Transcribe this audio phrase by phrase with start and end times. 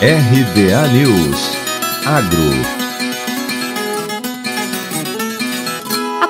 [0.00, 1.56] RBA News.
[2.04, 2.85] Agro